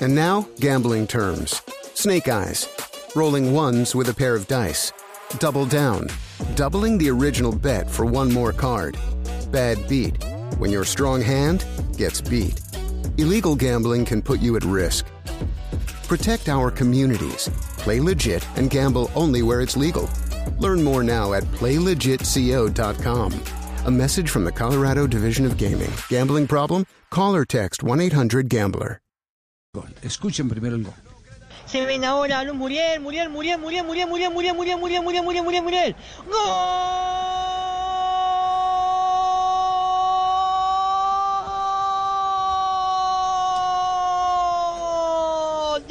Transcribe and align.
And 0.00 0.14
now, 0.14 0.46
gambling 0.60 1.06
terms. 1.06 1.62
Snake 1.94 2.28
Eyes. 2.28 2.68
Rolling 3.14 3.54
ones 3.54 3.94
with 3.94 4.10
a 4.10 4.14
pair 4.14 4.34
of 4.34 4.46
dice. 4.46 4.92
Double 5.38 5.64
down. 5.64 6.08
Doubling 6.54 6.98
the 6.98 7.08
original 7.08 7.52
bet 7.52 7.88
for 7.88 8.04
one 8.04 8.30
more 8.30 8.52
card. 8.52 8.98
Bad 9.50 9.88
beat. 9.88 10.22
When 10.58 10.70
your 10.70 10.84
strong 10.84 11.22
hand 11.22 11.64
gets 11.96 12.20
beat. 12.20 12.60
Illegal 13.16 13.56
gambling 13.56 14.04
can 14.04 14.20
put 14.20 14.40
you 14.40 14.56
at 14.56 14.64
risk. 14.64 15.06
Protect 16.08 16.50
our 16.50 16.70
communities. 16.70 17.48
Play 17.78 18.00
legit 18.00 18.46
and 18.56 18.68
gamble 18.68 19.10
only 19.14 19.42
where 19.42 19.62
it's 19.62 19.78
legal. 19.78 20.10
Learn 20.58 20.82
more 20.82 21.02
now 21.02 21.32
at 21.32 21.44
playlegitco.com. 21.44 23.32
A 23.86 23.90
message 23.90 24.30
from 24.30 24.44
the 24.44 24.52
Colorado 24.52 25.06
Division 25.06 25.46
of 25.46 25.56
Gaming. 25.56 25.92
Gambling 26.08 26.46
problem? 26.46 26.84
Call 27.10 27.34
or 27.34 27.46
text 27.46 27.82
1 27.82 28.00
800 28.00 28.50
Gambler. 28.50 29.00
Escuchen 30.02 30.48
primero 30.48 30.76
el 30.76 30.84
gol. 30.84 30.94
Se 31.66 31.84
ven 31.84 32.04
ahora 32.04 32.44
Muriel, 32.52 33.00
Muriel, 33.00 33.28
Muriel, 33.28 33.58
Muriel, 33.58 33.86
Muriel, 33.86 34.06
Muriel, 34.06 34.30
Muriel, 34.30 34.54
Muriel, 34.54 34.76
Muriel, 34.78 35.02
Muriel, 35.02 35.44
Muriel, 35.44 35.62
Muriel. 35.62 35.96
¡Gol! 36.30 37.25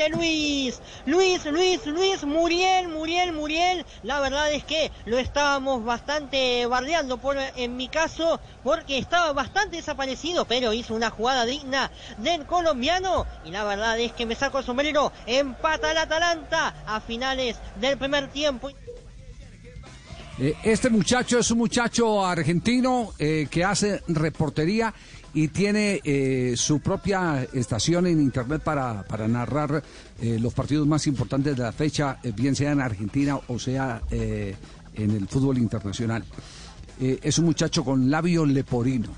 Luis, 0.09 0.82
Luis, 1.05 1.45
Luis, 1.45 1.86
Luis, 1.86 2.23
Muriel, 2.23 2.88
Muriel, 2.88 3.34
Muriel. 3.34 3.86
La 4.04 4.20
verdad 4.20 4.52
es 4.52 4.63
que 4.63 4.91
lo 5.05 5.18
estábamos 5.18 5.84
bastante 5.84 6.66
bardeando 6.66 7.20
en 7.55 7.76
mi 7.76 7.88
caso, 7.88 8.40
porque 8.63 8.98
estaba 8.98 9.34
bastante 9.34 9.77
desaparecido, 9.77 10.46
pero 10.46 10.73
hizo 10.73 10.94
una 10.94 11.10
jugada 11.10 11.46
digna 11.46 11.91
del 12.18 12.46
colombiano. 12.46 13.26
Y 13.44 13.52
la 13.52 13.63
verdad 13.63 13.99
es 13.99 14.13
que 14.13 14.26
me 14.26 14.36
saco 14.36 14.60
el 14.60 14.66
sombrero, 14.66 15.12
empata 15.26 15.91
el 15.91 15.98
Atalanta 15.98 16.76
a 16.85 17.02
finales 17.02 17.58
del 17.76 17.98
primer 17.98 18.30
tiempo. 18.30 18.70
Eh, 20.38 20.54
este 20.64 20.90
muchacho 20.90 21.40
es 21.40 21.50
un 21.52 21.60
muchacho 21.60 22.26
argentino 22.26 23.14
eh, 23.18 23.48
que 23.50 23.64
hace 23.64 24.02
reportería 24.10 24.94
y 25.34 25.48
tiene 25.48 26.02
eh, 26.04 26.55
su 26.58 26.82
propia 26.82 27.48
estación 27.54 28.08
en 28.08 28.22
internet 28.22 28.62
para, 28.62 29.04
para 29.04 29.27
narrar 29.27 29.84
los 30.22 30.54
partidos 30.54 30.88
más 30.88 31.08
importantes 31.08 31.58
de 31.58 31.64
la 31.64 31.74
fecha, 31.74 32.20
bien 32.36 32.55
sea 32.55 32.72
en 32.72 32.80
Argentina 32.80 33.38
o 33.50 33.60
sea 33.60 34.02
en 34.10 35.12
el 35.12 35.27
fútbol 35.27 35.58
internacional. 35.58 36.24
Es 36.98 37.38
un 37.38 37.46
muchacho 37.46 37.84
con 37.84 38.10
labio 38.10 38.46
leporino, 38.46 39.10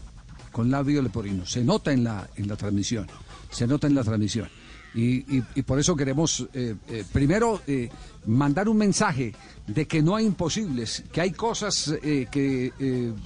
con 0.52 0.72
labio 0.72 1.04
leporino. 1.04 1.46
Se 1.46 1.64
nota 1.64 1.92
en 1.92 2.04
la, 2.04 2.28
en 2.36 2.48
la 2.48 2.56
transmisión, 2.56 3.06
se 3.52 3.68
nota 3.68 3.86
en 3.86 3.94
la 3.94 4.04
transmisión. 4.04 4.50
Y, 4.98 5.38
y- 5.38 5.44
y 5.56 5.62
por 5.62 5.80
eso 5.80 5.96
queremos, 5.96 6.48
eh, 6.54 6.74
eh, 6.90 7.04
primero, 7.14 7.62
eh, 7.68 7.88
mandar 8.26 8.68
un 8.68 8.78
mensaje 8.78 9.34
de 9.68 9.86
que 9.88 10.02
no 10.02 10.16
hay 10.16 10.26
imposibles, 10.26 11.04
que 11.12 11.22
hay 11.22 11.32
cosas 11.32 11.94
eh, 12.02 12.28
que 12.32 12.72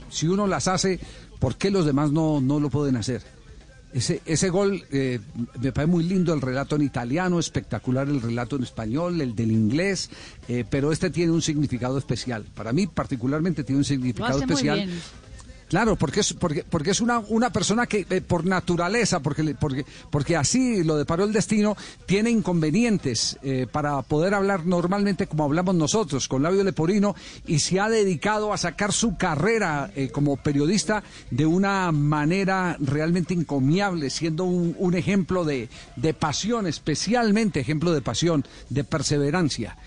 si 0.10 0.28
uno 0.28 0.48
las 0.48 0.68
hace, 0.68 1.00
¿por 1.40 1.56
qué 1.56 1.72
los 1.72 1.86
demás 1.86 2.12
no, 2.12 2.42
no 2.42 2.60
lo 2.60 2.70
pueden 2.70 2.98
hacer? 2.98 3.22
Ese, 3.94 4.22
ese 4.26 4.50
gol 4.50 4.84
eh, 4.92 5.20
me 5.62 5.72
parece 5.74 5.92
muy 5.92 6.04
lindo 6.06 6.34
el 6.34 6.40
relato 6.42 6.76
en 6.78 6.82
italiano, 6.82 7.40
espectacular 7.40 8.08
el 8.08 8.22
relato 8.22 8.56
en 8.56 8.64
español, 8.64 9.20
el 9.20 9.36
del 9.36 9.52
inglés, 9.52 10.10
eh, 10.48 10.64
pero 10.70 10.92
este 10.94 11.10
tiene 11.10 11.32
un 11.34 11.42
significado 11.42 11.98
especial. 11.98 12.46
Para 12.54 12.72
mí 12.74 12.88
particularmente 12.88 13.64
tiene 13.66 13.80
un 13.80 13.86
significado 13.86 14.40
especial. 14.54 14.80
Claro, 15.72 15.96
porque 15.96 16.20
es, 16.20 16.34
porque, 16.34 16.66
porque 16.70 16.92
es 16.92 17.00
una, 17.00 17.20
una 17.30 17.50
persona 17.50 17.88
que 17.88 18.06
eh, 18.10 18.20
por 18.20 18.46
naturaleza, 18.46 19.22
porque, 19.22 19.56
porque, 19.58 19.86
porque 20.10 20.36
así 20.36 20.84
lo 20.84 20.98
deparó 20.98 21.24
el 21.24 21.32
destino, 21.32 21.78
tiene 22.06 22.30
inconvenientes 22.30 23.40
eh, 23.42 23.68
para 23.72 24.02
poder 24.02 24.34
hablar 24.34 24.66
normalmente 24.66 25.28
como 25.28 25.46
hablamos 25.46 25.74
nosotros, 25.76 26.28
con 26.28 26.44
labio 26.44 26.66
leporino, 26.66 27.16
y 27.48 27.60
se 27.60 27.80
ha 27.80 27.88
dedicado 27.88 28.52
a 28.52 28.58
sacar 28.58 28.92
su 28.92 29.16
carrera 29.16 29.90
eh, 29.96 30.10
como 30.10 30.36
periodista 30.36 31.04
de 31.30 31.46
una 31.46 31.90
manera 31.94 32.76
realmente 32.82 33.34
encomiable, 33.34 34.10
siendo 34.10 34.44
un, 34.44 34.76
un 34.78 34.94
ejemplo 34.94 35.46
de, 35.46 35.70
de 35.96 36.14
pasión, 36.14 36.68
especialmente 36.68 37.62
ejemplo 37.62 37.94
de 37.94 38.02
pasión, 38.02 38.46
de 38.68 38.84
perseverancia. 38.84 39.78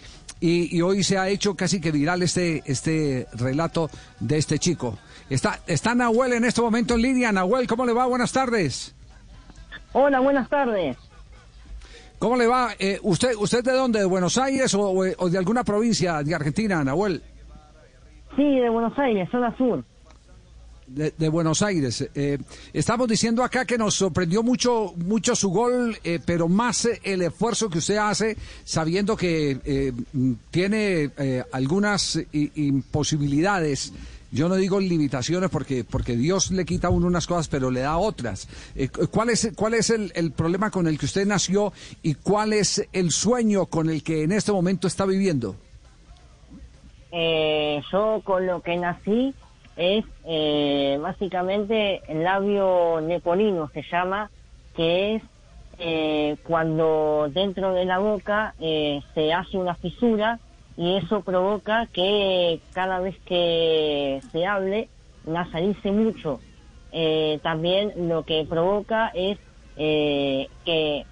Y, 0.41 0.77
y 0.77 0.83
hoy 0.83 1.03
se 1.03 1.17
ha 1.17 1.28
hecho 1.28 1.55
casi 1.55 1.81
que 1.81 1.91
viral 1.91 2.22
este, 2.22 2.62
este 2.67 3.27
relato 3.33 3.89
de 4.21 4.37
este 4.37 4.59
chico. 4.59 4.99
Está, 5.31 5.61
está 5.67 5.95
Nahuel 5.95 6.34
en 6.34 6.45
este 6.45 6.61
momento 6.61 6.95
en 6.95 7.03
línea. 7.03 7.33
Nahuel, 7.33 7.67
¿cómo 7.67 7.87
le 7.87 7.93
va? 7.93 8.05
Buenas 8.06 8.33
tardes. 8.33 8.95
Hola, 9.93 10.21
buenas 10.21 10.49
tardes. 10.50 10.97
¿Cómo 12.19 12.37
le 12.37 12.47
va? 12.47 12.72
Eh, 12.78 12.99
¿usted, 13.03 13.34
¿Usted 13.39 13.62
de 13.65 13.72
dónde? 13.72 14.00
¿De 14.00 14.05
Buenos 14.05 14.37
Aires 14.39 14.75
o, 14.75 14.81
o- 14.83 15.05
o 15.19 15.31
de 15.31 15.39
alguna 15.39 15.65
provincia 15.65 16.22
de 16.22 16.34
Argentina, 16.34 16.83
Nahuel? 16.84 17.22
Sí, 18.37 18.43
de 18.61 18.69
Buenos 18.69 18.99
Aires, 18.99 19.28
zona 19.31 19.56
sur. 19.56 19.84
De, 20.87 21.28
Buenos 21.28 21.62
Aires. 21.62 22.09
Eh, 22.15 22.39
estamos 22.72 23.09
diciendo 23.09 23.43
acá 23.43 23.65
que 23.65 23.78
nos 23.78 23.95
sorprendió 23.95 24.43
mucho, 24.43 24.93
mucho 24.97 25.34
su 25.34 25.50
gol, 25.50 25.97
eh, 26.05 26.21
pero 26.25 26.49
más 26.49 26.84
eh, 26.84 27.00
el 27.05 27.22
esfuerzo 27.22 27.71
que 27.71 27.78
usted 27.78 27.97
hace, 27.97 28.37
sabiendo 28.65 29.17
que 29.17 29.59
eh, 29.65 29.93
mm, 30.12 30.33
tiene 30.50 31.11
eh, 31.17 31.43
algunas 31.53 32.17
i- 32.33 32.53
imposibilidades. 32.55 33.93
Yo 34.31 34.49
no 34.49 34.56
digo 34.56 34.81
limitaciones 34.81 35.49
porque, 35.49 35.84
porque 35.84 36.17
Dios 36.17 36.50
le 36.50 36.65
quita 36.65 36.89
a 36.89 36.91
uno 36.91 37.06
unas 37.06 37.27
cosas, 37.27 37.49
pero 37.49 37.71
le 37.71 37.81
da 37.81 37.97
otras. 37.97 38.49
Eh, 38.75 38.89
cu- 38.89 39.06
¿Cuál 39.09 39.31
es, 39.31 39.51
cuál 39.55 39.75
es 39.75 39.91
el, 39.91 40.12
el 40.16 40.33
problema 40.33 40.71
con 40.71 40.87
el 40.89 40.99
que 40.99 41.06
usted 41.06 41.25
nació 41.27 41.72
y 42.03 42.15
cuál 42.15 42.53
es 42.53 42.87
el 42.93 43.11
sueño 43.11 43.66
con 43.66 43.89
el 43.89 44.03
que 44.03 44.22
en 44.25 44.33
este 44.33 44.53
momento 44.53 44.87
está 44.89 45.06
viviendo? 45.06 45.56
Eh, 47.12 47.81
yo 47.93 48.21
con 48.25 48.45
lo 48.47 48.61
que 48.61 48.77
nací 48.77 49.33
es 49.77 50.05
eh, 50.25 50.99
básicamente 51.01 52.03
el 52.09 52.25
labio 52.25 53.01
nepolino 53.01 53.69
se 53.73 53.83
llama, 53.91 54.31
que 54.77 55.17
es 55.17 55.23
eh, 55.79 56.37
cuando 56.47 57.29
dentro 57.31 57.73
de 57.73 57.84
la 57.84 57.99
boca 57.99 58.55
eh, 58.61 59.01
se 59.15 59.33
hace 59.33 59.59
una 59.59 59.75
fisura 59.75 60.39
y 60.77 60.97
eso 60.97 61.23
provoca 61.23 61.87
que 61.93 62.61
cada 62.73 63.01
vez 63.01 63.17
que 63.27 64.21
se 64.33 64.47
hable 64.47 64.89
nasalice 65.27 65.91
mucho. 65.91 66.41
Eh, 66.93 67.41
también 67.43 68.09
lo 68.09 68.25
que 68.25 68.47
provoca 68.49 69.11
es 69.15 69.39
eh, 69.77 70.49
que 70.65 71.05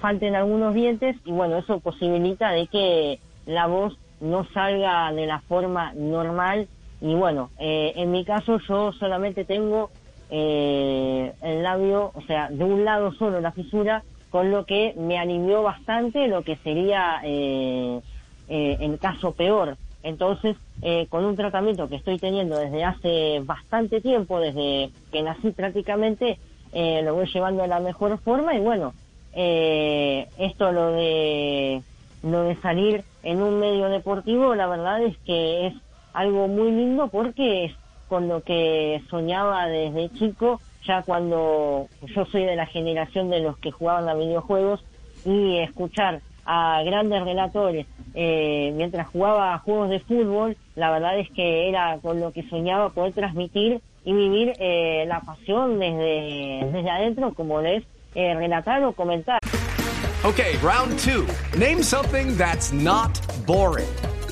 falten 0.00 0.34
algunos 0.34 0.74
dientes 0.74 1.16
y 1.24 1.32
bueno, 1.32 1.58
eso 1.58 1.80
posibilita 1.80 2.50
de 2.50 2.66
que 2.66 3.20
la 3.46 3.66
voz 3.66 3.96
no 4.20 4.46
salga 4.52 5.12
de 5.12 5.26
la 5.26 5.40
forma 5.40 5.92
normal 5.94 6.68
y 7.00 7.14
bueno, 7.14 7.50
eh, 7.58 7.92
en 7.96 8.10
mi 8.10 8.24
caso 8.24 8.58
yo 8.68 8.92
solamente 8.92 9.44
tengo 9.44 9.90
eh, 10.30 11.32
el 11.42 11.62
labio, 11.62 12.12
o 12.14 12.22
sea, 12.22 12.48
de 12.50 12.62
un 12.64 12.84
lado 12.84 13.12
solo 13.12 13.40
la 13.40 13.52
fisura, 13.52 14.04
con 14.30 14.50
lo 14.50 14.64
que 14.64 14.94
me 14.96 15.18
alivió 15.18 15.62
bastante 15.62 16.28
lo 16.28 16.42
que 16.42 16.56
sería 16.58 17.20
eh, 17.24 18.00
eh, 18.48 18.76
en 18.80 18.96
caso 18.96 19.32
peor. 19.32 19.76
Entonces, 20.02 20.56
eh, 20.82 21.06
con 21.10 21.24
un 21.24 21.36
tratamiento 21.36 21.88
que 21.88 21.96
estoy 21.96 22.18
teniendo 22.18 22.56
desde 22.56 22.84
hace 22.84 23.40
bastante 23.44 24.00
tiempo, 24.00 24.38
desde 24.40 24.90
que 25.10 25.22
nací 25.22 25.50
prácticamente, 25.50 26.38
eh, 26.72 27.02
lo 27.02 27.14
voy 27.14 27.26
llevando 27.32 27.62
de 27.62 27.68
la 27.68 27.80
mejor 27.80 28.18
forma 28.20 28.54
y 28.54 28.60
bueno, 28.60 28.94
eh, 29.34 30.28
esto 30.38 30.72
lo 30.72 30.92
de 30.92 31.82
lo 32.22 32.42
de 32.42 32.56
salir 32.56 33.02
en 33.22 33.42
un 33.42 33.58
medio 33.58 33.88
deportivo, 33.88 34.54
la 34.54 34.66
verdad 34.66 35.02
es 35.02 35.16
que 35.24 35.66
es 35.68 35.74
algo 36.12 36.48
muy 36.48 36.70
lindo 36.70 37.08
porque 37.08 37.66
es 37.66 37.72
con 38.08 38.28
lo 38.28 38.42
que 38.42 39.00
soñaba 39.08 39.66
desde 39.66 40.10
chico, 40.10 40.60
ya 40.84 41.02
cuando 41.02 41.86
yo 42.14 42.24
soy 42.26 42.44
de 42.44 42.56
la 42.56 42.66
generación 42.66 43.30
de 43.30 43.40
los 43.40 43.56
que 43.58 43.70
jugaban 43.70 44.08
a 44.08 44.14
videojuegos 44.14 44.84
y 45.24 45.58
escuchar 45.58 46.20
a 46.44 46.82
grandes 46.84 47.22
relatores 47.22 47.86
eh, 48.14 48.72
mientras 48.74 49.06
jugaba 49.08 49.54
a 49.54 49.58
juegos 49.58 49.90
de 49.90 50.00
fútbol, 50.00 50.56
la 50.74 50.90
verdad 50.90 51.18
es 51.18 51.30
que 51.30 51.68
era 51.68 51.98
con 52.02 52.18
lo 52.18 52.32
que 52.32 52.48
soñaba 52.48 52.90
poder 52.90 53.12
transmitir 53.12 53.80
y 54.04 54.12
vivir 54.12 54.54
eh, 54.58 55.04
la 55.06 55.20
pasión 55.20 55.78
desde, 55.78 56.68
desde 56.72 56.90
adentro, 56.90 57.34
como 57.34 57.60
es 57.60 57.84
eh, 58.14 58.34
relatar 58.34 58.82
o 58.82 58.92
comentar. 58.92 59.38
Okay, 60.24 60.56
round 60.62 60.98
two. 60.98 61.26
Name 61.56 61.82
something 61.82 62.36
that's 62.36 62.72
not 62.72 63.20
boring. 63.46 63.88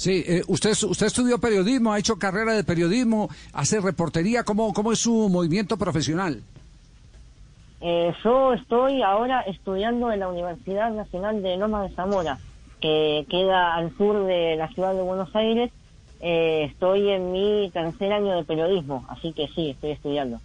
Sí, 0.00 0.24
eh, 0.26 0.42
usted, 0.46 0.70
usted 0.70 1.08
estudió 1.08 1.38
periodismo, 1.38 1.92
ha 1.92 1.98
hecho 1.98 2.16
carrera 2.16 2.54
de 2.54 2.64
periodismo, 2.64 3.28
hace 3.52 3.82
reportería, 3.82 4.44
¿cómo, 4.44 4.72
cómo 4.72 4.92
es 4.92 4.98
su 4.98 5.28
movimiento 5.28 5.76
profesional? 5.76 6.40
Eh, 7.82 8.10
yo 8.24 8.54
estoy 8.54 9.02
ahora 9.02 9.42
estudiando 9.42 10.10
en 10.10 10.20
la 10.20 10.28
Universidad 10.28 10.90
Nacional 10.90 11.42
de 11.42 11.58
Loma 11.58 11.82
de 11.82 11.94
Zamora, 11.94 12.38
que 12.80 13.26
queda 13.28 13.74
al 13.74 13.94
sur 13.98 14.24
de 14.24 14.56
la 14.56 14.68
ciudad 14.68 14.94
de 14.94 15.02
Buenos 15.02 15.36
Aires. 15.36 15.70
Eh, 16.22 16.68
estoy 16.70 17.10
en 17.10 17.32
mi 17.32 17.70
tercer 17.70 18.10
año 18.10 18.34
de 18.36 18.44
periodismo, 18.44 19.04
así 19.10 19.34
que 19.34 19.48
sí, 19.48 19.68
estoy 19.68 19.90
estudiando. 19.90 20.40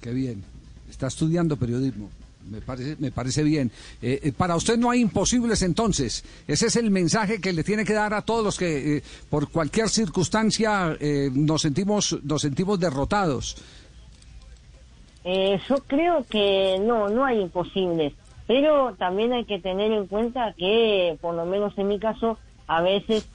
Qué 0.00 0.10
bien, 0.12 0.42
está 0.90 1.06
estudiando 1.06 1.56
periodismo. 1.56 2.10
Me 2.50 2.60
parece, 2.60 2.96
me 2.98 3.12
parece 3.12 3.44
bien. 3.44 3.70
Eh, 4.02 4.18
eh, 4.24 4.32
para 4.36 4.56
usted 4.56 4.76
no 4.76 4.90
hay 4.90 5.00
imposibles 5.00 5.62
entonces. 5.62 6.24
Ese 6.48 6.66
es 6.66 6.74
el 6.74 6.90
mensaje 6.90 7.40
que 7.40 7.52
le 7.52 7.62
tiene 7.62 7.84
que 7.84 7.92
dar 7.92 8.12
a 8.12 8.22
todos 8.22 8.44
los 8.44 8.58
que 8.58 8.96
eh, 8.96 9.02
por 9.28 9.50
cualquier 9.50 9.88
circunstancia 9.88 10.96
eh, 10.98 11.30
nos 11.32 11.62
sentimos 11.62 12.18
nos 12.24 12.42
sentimos 12.42 12.80
derrotados. 12.80 13.56
Eh, 15.22 15.60
yo 15.68 15.76
creo 15.86 16.24
que 16.28 16.78
no, 16.80 17.08
no 17.08 17.24
hay 17.24 17.40
imposibles, 17.40 18.14
pero 18.48 18.96
también 18.98 19.32
hay 19.32 19.44
que 19.44 19.60
tener 19.60 19.92
en 19.92 20.08
cuenta 20.08 20.52
que, 20.58 21.16
por 21.20 21.36
lo 21.36 21.44
menos 21.46 21.78
en 21.78 21.86
mi 21.86 22.00
caso, 22.00 22.36
a 22.66 22.82
veces 22.82 23.28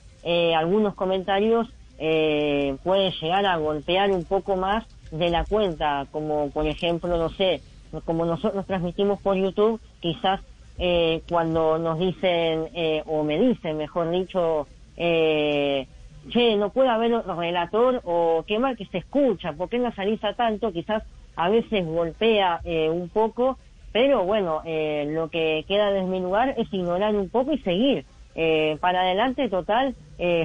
algunos 0.58 0.96
comentarios 0.96 1.70
pueden 1.98 3.12
llegar 3.22 3.46
a 3.46 3.58
golpear 3.58 4.12
un 4.12 4.24
poco 4.24 4.56
más 4.56 4.84
de 5.12 5.30
la 5.30 5.46
cuenta, 5.46 6.08
como 6.12 6.50
por 6.50 6.66
ejemplo, 6.66 7.16
no 7.16 7.30
sé, 7.30 7.62
como 8.04 8.26
nosotros 8.26 8.66
transmitimos 8.66 9.22
por 9.22 9.36
YouTube, 9.36 9.80
quizás 10.00 10.42
eh, 10.78 11.22
cuando 11.30 11.78
nos 11.78 12.00
dicen, 12.00 12.70
eh, 12.74 13.04
o 13.06 13.24
me 13.24 13.40
dicen, 13.40 13.78
mejor 13.78 14.12
dicho, 14.12 14.68
eh, 14.98 15.88
che, 16.30 16.56
no 16.56 16.70
puede 16.70 16.90
haber 16.90 17.14
otro 17.14 17.36
relator, 17.36 18.02
o 18.04 18.44
qué 18.48 18.60
mal 18.60 18.76
que 18.76 18.86
se 18.88 19.00
escucha, 19.00 19.54
¿por 19.54 19.70
qué 19.70 19.80
no 19.80 19.94
salís 19.94 20.24
a 20.24 20.34
tanto? 20.34 20.72
Quizás 20.72 21.04
a 21.36 21.50
veces 21.50 21.86
golpea 21.86 22.62
eh, 22.64 22.90
un 22.90 23.10
poco, 23.10 23.58
pero 23.92 24.24
bueno, 24.24 24.62
eh, 24.66 25.08
lo 25.10 25.30
que 25.30 25.66
queda 25.68 25.92
de 25.92 26.04
mi 26.04 26.20
lugar 26.20 26.56
es 26.58 26.72
ignorar 26.74 27.16
un 27.16 27.30
poco 27.30 27.54
y 27.54 27.60
seguir. 27.60 28.06
Eh, 28.36 28.78
para 28.82 29.02
adelante, 29.02 29.48
total, 29.48 29.96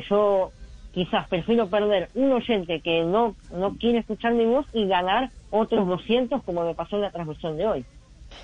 yo 0.08 0.52
quizás 0.92 1.28
prefiero 1.28 1.68
perder 1.68 2.08
un 2.14 2.32
oyente 2.32 2.80
que 2.80 3.02
no, 3.04 3.34
no 3.52 3.76
quiere 3.78 3.98
escuchar 3.98 4.34
mi 4.34 4.44
voz 4.44 4.66
y 4.72 4.86
ganar 4.86 5.30
otros 5.50 5.86
200 5.86 6.42
como 6.44 6.64
me 6.64 6.74
pasó 6.74 6.96
en 6.96 7.02
la 7.02 7.10
transmisión 7.10 7.56
de 7.56 7.66
hoy. 7.66 7.84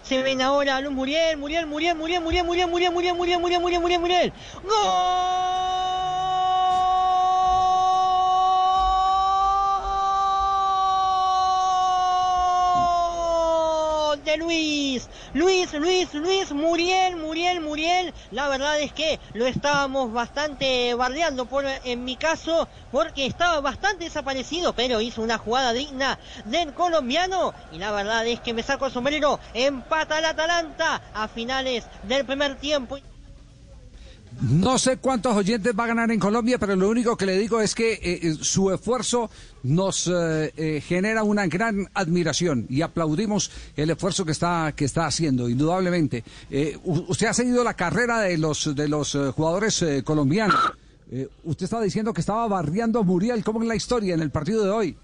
Se 0.03 0.23
ven 0.23 0.43
ahora 0.43 0.81
Muriel, 0.91 1.37
Muriel, 1.37 1.67
Muriel, 1.67 1.97
Muriel, 1.97 2.23
Muriel, 2.23 2.45
Muriel, 2.45 2.69
Muriel, 2.69 2.93
Muriel, 2.93 3.15
Muriel, 3.15 3.41
Muriel, 3.41 3.61
Muriel, 3.61 3.81
Muriel, 3.81 4.01
Muriel. 4.01 4.33
Luis, 14.37 15.09
Luis, 15.35 15.73
Luis, 15.73 16.15
Luis, 16.15 16.53
Muriel, 16.53 17.17
Muriel, 17.17 17.61
Muriel. 17.61 18.15
La 18.31 18.49
verdad 18.49 18.81
es 18.81 18.93
que 18.93 19.19
lo 19.35 19.47
estábamos 19.47 20.13
bastante 20.13 20.95
bardeando 20.95 21.47
por, 21.47 21.65
en 21.67 22.05
mi 22.05 22.17
caso, 22.17 22.69
porque 22.93 23.27
estaba 23.27 23.61
bastante 23.61 24.05
desaparecido, 24.05 24.73
pero 24.73 25.01
hizo 25.01 25.23
una 25.23 25.39
jugada 25.39 25.73
digna 25.73 26.19
del 26.45 26.75
colombiano. 26.75 27.55
Y 27.73 27.79
la 27.79 27.91
verdad 27.93 28.27
es 28.27 28.41
que 28.41 28.55
me 28.55 28.63
saco 28.63 28.87
el 28.87 28.93
sombrero, 28.93 29.41
empata 29.55 30.19
el 30.19 30.25
Atalanta 30.25 31.03
a 31.15 31.29
finales 31.29 31.87
del 32.05 32.25
primer 32.25 32.57
tiempo. 32.57 32.99
No 34.43 34.79
sé 34.79 34.99
cuántos 34.99 35.35
oyentes 35.35 35.73
va 35.79 35.85
a 35.85 35.87
ganar 35.87 36.11
en 36.11 36.21
Colombia, 36.21 36.59
pero 36.59 36.77
lo 36.77 36.91
único 36.91 37.17
que 37.17 37.25
le 37.25 37.39
digo 37.39 37.61
es 37.63 37.75
que 37.75 37.99
eh, 38.03 38.35
su 38.41 38.71
esfuerzo 38.71 39.31
nos 39.63 40.09
eh, 40.09 40.53
eh, 40.57 40.83
genera 40.87 41.23
una 41.23 41.47
gran 41.47 41.89
admiración 41.95 42.67
y 42.69 42.83
aplaudimos 42.83 43.51
el 43.77 43.89
esfuerzo 43.91 44.27
que 44.27 44.33
está 44.33 44.73
que 44.77 44.85
está 44.85 45.07
haciendo, 45.07 45.49
indudablemente. 45.49 46.23
Eh, 46.51 46.77
usted 46.85 47.29
ha 47.29 47.33
seguido 47.33 47.65
la 47.65 47.75
carrera 47.75 48.21
de 48.21 48.37
los 48.37 48.75
de 48.77 48.89
los 48.89 49.15
eh, 49.15 49.31
jugadores 49.35 49.81
eh, 49.81 50.03
colombianos. 50.05 50.61
Eh, 51.11 51.29
usted 51.45 51.65
estaba 51.65 51.83
diciendo 51.83 52.13
que 52.13 52.21
estaba 52.21 52.47
barriando 52.47 52.99
a 52.99 53.03
Muriel. 53.05 53.43
¿Cómo 53.43 53.63
es 53.63 53.69
la 53.69 53.77
historia 53.77 54.13
en 54.15 54.21
el 54.21 54.31
partido 54.31 54.65
de 54.65 54.71
hoy? 54.71 54.97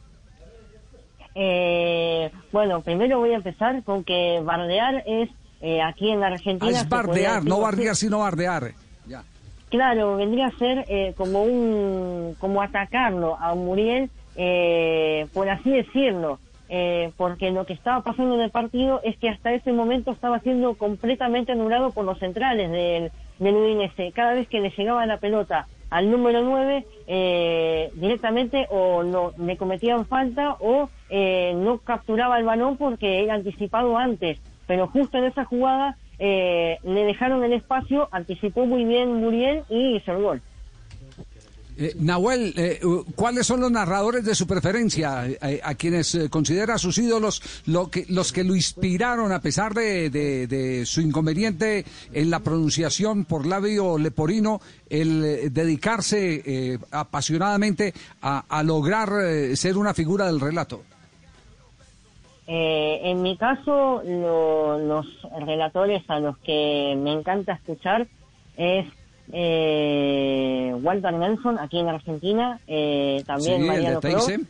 Eh, 1.35 2.31
bueno, 2.53 2.83
primero 2.83 3.19
voy 3.19 3.31
a 3.33 3.37
empezar 3.37 3.83
con 3.85 4.05
que 4.05 4.41
bardear 4.45 5.03
es 5.07 5.31
eh, 5.63 5.81
aquí 5.81 6.11
en 6.11 6.21
la 6.21 6.27
Argentina. 6.27 6.71
Ah, 6.77 6.83
es 6.83 6.89
bardear, 6.89 7.45
no 7.45 7.61
bardear, 7.61 7.97
sino 7.97 8.19
bardear. 8.19 8.75
Claro, 9.73 10.19
vendría 10.19 10.49
a 10.49 10.59
ser 10.59 10.85
eh, 10.87 11.15
como 11.17 11.45
un, 11.45 12.37
como 12.39 12.61
atacarlo 12.61 13.39
a 13.41 13.55
Muriel, 13.55 14.11
eh, 14.37 15.27
por 15.33 15.49
así 15.49 15.71
decirlo, 15.71 16.39
eh, 16.69 17.11
porque 17.17 17.51
lo 17.51 17.65
que 17.65 17.73
estaba 17.73 18.03
pasando 18.03 18.35
en 18.35 18.43
el 18.43 18.51
partido 18.51 19.01
es 19.03 19.17
que 19.17 19.31
hasta 19.31 19.55
ese 19.55 19.73
momento 19.73 20.11
estaba 20.11 20.41
siendo 20.41 20.75
completamente 20.75 21.53
anulado 21.53 21.91
por 21.91 22.05
los 22.05 22.19
centrales 22.19 22.71
del, 22.71 23.13
del 23.39 23.57
Udinese. 23.57 24.13
Cada 24.13 24.35
vez 24.35 24.47
que 24.47 24.61
le 24.61 24.69
llegaba 24.77 25.07
la 25.07 25.17
pelota 25.17 25.67
al 25.89 26.11
número 26.11 26.43
9, 26.43 26.87
eh, 27.07 27.91
directamente 27.95 28.67
o 28.69 29.03
no, 29.03 29.33
le 29.39 29.57
cometían 29.57 30.05
falta 30.05 30.59
o 30.61 30.91
eh, 31.09 31.55
no 31.57 31.79
capturaba 31.79 32.39
el 32.39 32.45
balón 32.45 32.77
porque 32.77 33.25
era 33.25 33.37
anticipado 33.37 33.97
antes. 33.97 34.39
Pero 34.67 34.87
justo 34.89 35.17
en 35.17 35.25
esa 35.25 35.47
jugada 35.47 35.97
eh, 36.25 36.79
le 36.85 37.05
dejaron 37.05 37.43
el 37.43 37.53
espacio, 37.53 38.09
anticipó 38.13 38.65
muy 38.65 38.85
bien 38.85 39.13
Muriel 39.15 39.65
y 39.69 39.97
hizo 39.97 40.13
el 40.13 40.23
gol. 40.23 40.43
Eh, 41.77 41.97
Nahuel, 41.99 42.55
eh, 42.57 42.79
uh, 42.85 43.05
¿cuáles 43.17 43.47
son 43.47 43.61
los 43.61 43.73
narradores 43.73 44.25
de 44.25 44.37
su 44.37 44.47
preferencia? 44.47 45.27
Eh, 45.27 45.61
a 45.65 45.75
quienes 45.75 46.15
eh, 46.15 46.29
considera 46.29 46.79
sus 46.79 46.99
ídolos, 46.99 47.43
lo 47.67 47.91
que, 47.91 48.05
los 48.09 48.33
que 48.33 48.45
lo 48.45 48.55
inspiraron 48.55 49.33
a 49.33 49.41
pesar 49.41 49.75
de, 49.75 50.83
su 50.87 51.01
inconveniente 51.01 51.85
en 52.13 52.31
la 52.31 52.41
pronunciación 52.41 53.25
por 53.25 53.47
labio 53.47 53.99
leporino, 53.99 54.61
el 54.93 55.25
eh, 55.25 55.51
dedicarse 55.51 56.43
eh, 56.45 56.79
apasionadamente 56.91 57.95
a, 58.21 58.63
lograr 58.63 59.11
eh, 59.25 59.57
ser 59.57 59.79
una 59.79 59.95
figura 59.95 60.27
del 60.27 60.39
relato. 60.39 60.85
Eh, 62.47 63.01
en 63.05 63.23
mi 63.23 63.37
caso, 63.37 64.03
lo- 64.05 64.79
los 64.79 65.07
relatores 65.47 66.03
a 66.09 66.19
los 66.19 66.37
que 66.39 66.95
me 66.99 67.13
encanta 67.13 67.53
escuchar 67.55 68.07
es 68.57 68.87
eh, 69.33 70.75
Walter 70.83 71.13
Nelson, 71.15 71.59
aquí 71.59 71.79
en 71.79 71.89
Argentina, 71.89 72.61
eh, 72.67 73.23
también 73.27 73.63
Sí, 73.63 73.67
Mariano 73.69 74.01
Teise. 74.01 74.41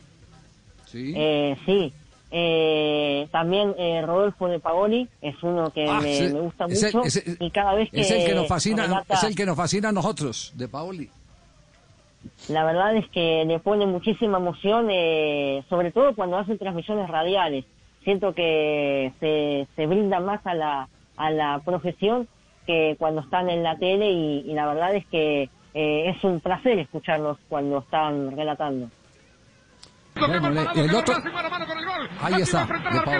Sí. 0.85 1.13
eh, 1.15 1.55
sí, 1.65 1.93
eh, 2.31 3.27
también 3.31 3.73
eh, 3.77 4.01
Rodolfo 4.05 4.47
de 4.47 4.59
Paoli 4.59 5.07
es 5.21 5.35
uno 5.43 5.69
que 5.71 5.85
Ah, 5.87 5.99
me, 6.01 6.13
sí. 6.15 6.23
me 6.33 6.39
gusta 6.41 6.65
Es 6.65 6.83
el- 6.83 6.93
mucho 6.95 7.07
es 7.07 7.15
el- 7.27 7.37
y 7.39 7.51
cada 7.51 7.73
vez 7.75 7.89
que 7.91 8.01
es 8.01 8.11
el 8.11 8.25
que 8.25 8.33
nos 8.35 8.47
fascina, 8.47 8.83
relata- 8.83 9.13
es 9.13 9.23
el 9.23 9.35
que 9.35 9.45
nos 9.45 9.55
fascina 9.55 9.89
a 9.89 9.91
nosotros, 9.91 10.51
de 10.55 10.67
Paoli. 10.67 11.09
La 12.49 12.63
verdad 12.65 12.95
es 12.95 13.07
que 13.09 13.43
le 13.45 13.59
pone 13.59 13.85
muchísima 13.85 14.37
emoción, 14.37 14.87
eh, 14.89 15.63
sobre 15.69 15.91
todo 15.91 16.15
cuando 16.15 16.37
hacen 16.37 16.57
transmisiones 16.57 17.09
radiales. 17.09 17.65
Siento 18.03 18.33
que 18.33 19.13
se, 19.19 19.67
se 19.75 19.87
brinda 19.87 20.19
más 20.19 20.45
a 20.45 20.53
la, 20.53 20.87
a 21.17 21.29
la 21.31 21.59
profesión 21.63 22.27
que 22.67 22.95
cuando 22.99 23.21
están 23.21 23.49
en 23.49 23.63
la 23.63 23.77
tele 23.77 24.09
y, 24.11 24.43
y 24.49 24.53
la 24.53 24.65
verdad 24.67 24.95
es 24.95 25.05
que 25.07 25.49
eh, 25.73 26.09
es 26.15 26.23
un 26.23 26.39
placer 26.39 26.79
escucharlos 26.79 27.37
cuando 27.49 27.79
están 27.79 28.35
relatando. 28.35 28.89
Bueno, 30.15 30.49
le- 30.51 30.61
el 30.85 30.95
otro... 30.95 31.15
Ahí 32.21 32.33
está, 32.43 32.65
de 32.93 32.99
Paoli. 33.03 33.17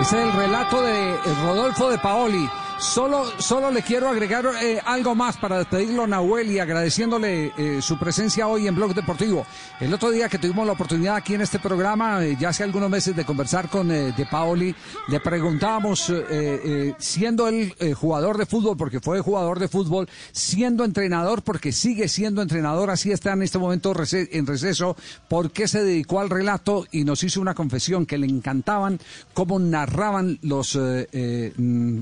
Ese 0.00 0.16
es 0.20 0.24
el 0.34 0.40
relato 0.40 0.82
de 0.82 1.10
eh, 1.14 1.18
Rodolfo 1.44 1.90
de 1.90 1.98
Paoli. 1.98 2.48
Solo, 2.78 3.24
solo 3.40 3.72
le 3.72 3.82
quiero 3.82 4.08
agregar 4.08 4.46
eh, 4.62 4.80
algo 4.84 5.16
más 5.16 5.36
para 5.36 5.58
despedirlo, 5.58 6.06
Nahuel, 6.06 6.52
y 6.52 6.60
agradeciéndole 6.60 7.52
eh, 7.58 7.82
su 7.82 7.98
presencia 7.98 8.46
hoy 8.46 8.68
en 8.68 8.76
Blog 8.76 8.94
Deportivo. 8.94 9.44
El 9.80 9.92
otro 9.92 10.12
día 10.12 10.28
que 10.28 10.38
tuvimos 10.38 10.64
la 10.64 10.74
oportunidad 10.74 11.16
aquí 11.16 11.34
en 11.34 11.40
este 11.40 11.58
programa, 11.58 12.24
eh, 12.24 12.36
ya 12.38 12.50
hace 12.50 12.62
algunos 12.62 12.88
meses, 12.88 13.16
de 13.16 13.24
conversar 13.24 13.68
con 13.68 13.90
eh, 13.90 14.12
De 14.16 14.26
Paoli, 14.26 14.72
le 15.08 15.18
preguntábamos, 15.18 16.08
eh, 16.10 16.24
eh, 16.30 16.94
siendo 16.98 17.48
él 17.48 17.74
jugador 17.96 18.38
de 18.38 18.46
fútbol, 18.46 18.76
porque 18.76 19.00
fue 19.00 19.20
jugador 19.20 19.58
de 19.58 19.66
fútbol, 19.66 20.08
siendo 20.30 20.84
entrenador, 20.84 21.42
porque 21.42 21.72
sigue 21.72 22.08
siendo 22.08 22.42
entrenador, 22.42 22.90
así 22.90 23.10
está 23.10 23.32
en 23.32 23.42
este 23.42 23.58
momento 23.58 23.92
en 23.92 24.46
receso, 24.46 24.96
por 25.28 25.50
qué 25.50 25.66
se 25.66 25.82
dedicó 25.82 26.20
al 26.20 26.30
relato 26.30 26.86
y 26.92 27.04
nos 27.04 27.24
hizo 27.24 27.40
una 27.40 27.54
confesión 27.54 28.06
que 28.06 28.18
le 28.18 28.26
encantaban 28.26 29.00
cómo 29.34 29.58
narraban 29.58 30.38
los 30.42 30.76
mm, 30.76 32.00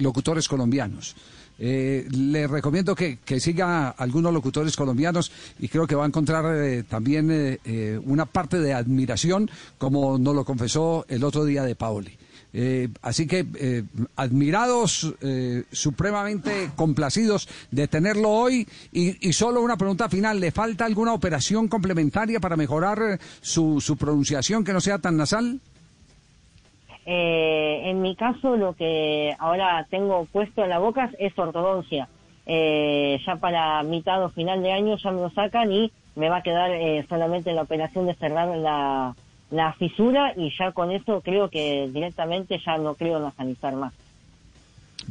locutores 0.00 0.48
colombianos. 0.48 1.14
Eh, 1.62 2.08
le 2.10 2.46
recomiendo 2.46 2.94
que, 2.94 3.18
que 3.18 3.38
siga 3.38 3.88
a 3.88 3.90
algunos 3.90 4.32
locutores 4.32 4.74
colombianos 4.76 5.30
y 5.58 5.68
creo 5.68 5.86
que 5.86 5.94
va 5.94 6.04
a 6.04 6.06
encontrar 6.06 6.46
eh, 6.56 6.84
también 6.84 7.30
eh, 7.30 7.60
eh, 7.66 8.00
una 8.02 8.24
parte 8.24 8.58
de 8.60 8.72
admiración, 8.72 9.50
como 9.76 10.16
nos 10.16 10.34
lo 10.34 10.46
confesó 10.46 11.04
el 11.08 11.22
otro 11.22 11.44
día 11.44 11.62
de 11.62 11.74
Paoli. 11.76 12.16
Así 13.02 13.28
que 13.28 13.84
admirados, 14.16 15.14
supremamente 15.70 16.72
complacidos 16.74 17.46
de 17.70 17.86
tenerlo 17.86 18.28
hoy. 18.28 18.66
Y, 18.90 19.32
solo 19.32 19.62
una 19.62 19.76
pregunta 19.76 20.08
final, 20.08 20.40
¿le 20.40 20.50
falta 20.50 20.84
alguna 20.84 21.12
operación 21.12 21.68
complementaria 21.68 22.40
para 22.40 22.56
mejorar 22.56 23.20
su, 23.40 23.80
su 23.80 23.96
pronunciación 23.96 24.64
que 24.64 24.72
no 24.72 24.80
sea 24.80 24.98
tan 24.98 25.16
nasal? 25.16 25.60
Eh, 27.06 27.82
en 27.84 28.02
mi 28.02 28.14
caso, 28.14 28.56
lo 28.56 28.74
que 28.74 29.34
ahora 29.38 29.86
tengo 29.90 30.26
puesto 30.26 30.62
en 30.62 30.70
la 30.70 30.78
boca 30.78 31.10
es 31.18 31.38
ortodoncia. 31.38 32.08
Eh, 32.46 33.20
ya 33.24 33.36
para 33.36 33.82
mitad 33.82 34.24
o 34.24 34.28
final 34.30 34.62
de 34.62 34.72
año 34.72 34.96
ya 34.96 35.10
me 35.10 35.20
lo 35.20 35.30
sacan 35.30 35.70
y 35.72 35.92
me 36.16 36.28
va 36.28 36.38
a 36.38 36.42
quedar 36.42 36.70
eh, 36.72 37.04
solamente 37.08 37.52
la 37.52 37.62
operación 37.62 38.06
de 38.06 38.14
cerrar 38.14 38.48
la, 38.56 39.14
la 39.50 39.72
fisura 39.74 40.32
y 40.36 40.50
ya 40.58 40.72
con 40.72 40.90
eso 40.90 41.20
creo 41.20 41.48
que 41.48 41.88
directamente 41.92 42.58
ya 42.64 42.76
no 42.78 42.94
creo 42.94 43.20
nasanizar 43.20 43.74
más. 43.74 43.92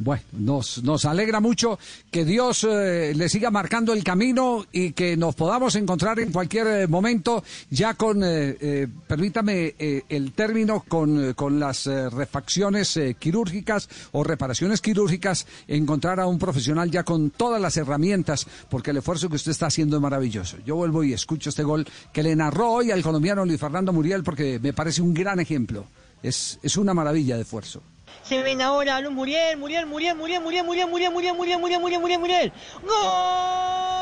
Bueno, 0.02 0.22
nos, 0.32 0.82
nos 0.82 1.04
alegra 1.04 1.40
mucho 1.40 1.78
que 2.10 2.24
Dios 2.24 2.64
eh, 2.64 3.12
le 3.14 3.28
siga 3.28 3.50
marcando 3.50 3.92
el 3.92 4.02
camino 4.02 4.64
y 4.72 4.92
que 4.92 5.14
nos 5.14 5.34
podamos 5.34 5.74
encontrar 5.74 6.18
en 6.20 6.32
cualquier 6.32 6.66
eh, 6.68 6.86
momento 6.86 7.44
ya 7.68 7.92
con, 7.92 8.22
eh, 8.24 8.88
permítame 9.06 9.74
el 9.78 10.32
término, 10.32 10.86
con, 10.88 11.34
con 11.34 11.60
las 11.60 11.84
refacciones 11.84 12.98
quirúrgicas 13.18 13.90
o 14.12 14.24
reparaciones 14.24 14.80
quirúrgicas, 14.80 15.46
encontrar 15.68 16.18
a 16.18 16.26
un 16.26 16.38
profesional 16.38 16.90
ya 16.90 17.04
con 17.04 17.28
todas 17.28 17.60
las 17.60 17.76
herramientas, 17.76 18.46
porque 18.70 18.92
el 18.92 18.96
esfuerzo 18.96 19.28
que 19.28 19.36
usted 19.36 19.50
está 19.50 19.66
haciendo 19.66 19.96
es 19.96 20.02
maravilloso. 20.02 20.56
Yo 20.64 20.76
vuelvo 20.76 21.04
y 21.04 21.12
escucho 21.12 21.50
este 21.50 21.62
gol 21.62 21.86
que 22.10 22.22
le 22.22 22.34
narró 22.34 22.70
hoy 22.70 22.90
al 22.90 23.02
colombiano 23.02 23.44
Luis 23.44 23.60
Fernando 23.60 23.92
Muriel 23.92 24.22
porque 24.22 24.58
me 24.60 24.72
parece 24.72 25.02
un 25.02 25.12
gran 25.12 25.40
ejemplo. 25.40 25.84
Es, 26.22 26.58
es 26.62 26.78
una 26.78 26.94
maravilla 26.94 27.36
de 27.36 27.42
esfuerzo. 27.42 27.82
Se 28.22 28.42
ven 28.42 28.60
ahora 28.62 29.00
Muriel, 29.10 29.56
Muriel, 29.56 29.86
Muriel, 29.86 30.14
Muriel, 30.16 30.40
Muriel, 30.40 30.64
Muriel, 30.64 30.88
Muriel, 30.88 31.10
Muriel, 31.12 31.34
Muriel, 31.34 31.58
Muriel, 31.58 31.80
Muriel, 31.80 32.00
Muriel, 32.00 32.20
Muriel. 32.20 32.52
¡Gol! 32.82 33.99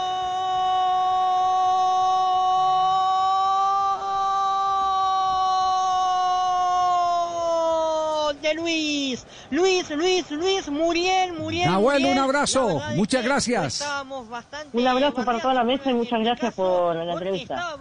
De 8.48 8.54
Luis, 8.54 9.24
Luis, 9.50 9.90
Luis, 9.90 10.30
Luis, 10.30 10.68
Muriel, 10.70 11.32
Muriel. 11.34 11.66
Nahuel, 11.70 12.00
Muriel. 12.00 12.18
un 12.18 12.24
abrazo. 12.24 12.80
Muchas 12.94 13.24
gracias. 13.24 13.74
estábamos 13.74 14.28
bastante 14.28 14.76
Un 14.76 14.86
abrazo 14.86 15.24
para 15.24 15.40
toda 15.40 15.54
la 15.54 15.64
mesa 15.64 15.90
y 15.90 15.94
muchas 15.94 16.20
gracias 16.20 16.54
por 16.54 16.96
la 16.96 17.12
entrevista. 17.12 17.76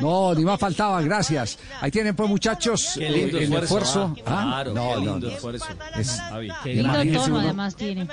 No, 0.00 0.34
ni 0.34 0.44
más 0.44 0.58
faltaba, 0.58 1.00
gracias. 1.02 1.58
Ahí 1.80 1.90
tienen 1.90 2.16
pues 2.16 2.28
muchachos 2.28 2.92
Qué 2.98 3.06
eh, 3.06 3.10
lindo 3.10 3.38
el 3.38 3.44
esfuerzo, 3.44 4.12
esfuerzo. 4.14 4.14
¿ah? 4.26 4.40
¿Ah? 4.42 4.62
Claro, 4.64 4.74
No, 4.74 4.88
qué 4.90 4.96
lindo 4.96 5.18
no. 5.20 5.28
esfuerzo. 5.28 5.66
Es- 5.96 6.20
Javi, 6.20 6.48
qué 6.64 6.74
Lindo 6.74 6.92
tono 7.20 7.24
uno. 7.26 7.40
además 7.40 7.76
tiene. 7.76 8.08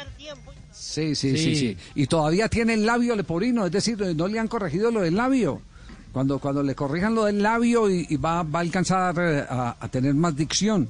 Sí, 0.72 1.16
sí, 1.16 1.38
sí, 1.38 1.38
Sí. 1.38 1.56
sí. 1.56 1.78
Y 1.96 2.08
todavía 2.08 2.48
tiene 2.50 2.74
el 2.76 2.86
labio 2.86 3.16
leporino, 3.16 3.66
es 3.66 3.72
decir, 3.72 3.98
no 4.16 4.28
le 4.28 4.40
han 4.40 4.48
corregido 4.48 4.92
lo 4.92 5.02
del 5.02 5.16
labio. 5.16 5.62
Cuando, 6.12 6.40
cuando 6.40 6.64
le 6.64 6.74
corrijan 6.74 7.14
lo 7.14 7.26
del 7.26 7.42
labio 7.44 7.90
y, 7.90 8.06
y 8.10 8.18
va, 8.18 8.42
va 8.44 8.60
a 8.60 8.62
alcanzar 8.64 9.16
eh, 9.20 9.46
a, 9.48 9.76
a 9.80 9.88
tener 9.90 10.14
más 10.16 10.36
dicción. 10.36 10.90